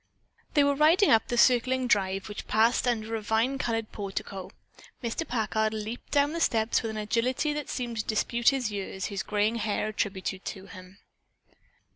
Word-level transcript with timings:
They 0.55 0.63
were 0.63 0.73
riding 0.73 1.11
up 1.11 1.25
to 1.25 1.29
the 1.29 1.37
circling 1.37 1.85
drive 1.85 2.27
which 2.27 2.47
passed 2.47 2.87
under 2.87 3.13
a 3.15 3.21
vine 3.21 3.59
covered 3.59 3.91
portico. 3.91 4.49
Mr. 5.03 5.27
Packard 5.27 5.75
leaped 5.75 6.09
down 6.09 6.33
the 6.33 6.39
steps 6.41 6.81
with 6.81 6.89
an 6.89 6.97
agility 6.97 7.53
which 7.53 7.67
seemed 7.69 7.97
to 7.97 8.05
dispute 8.05 8.47
the 8.47 8.57
years 8.57 9.05
his 9.13 9.21
graying 9.21 9.57
hair 9.57 9.89
attributed 9.89 10.43
to 10.45 10.65
him. 10.65 10.97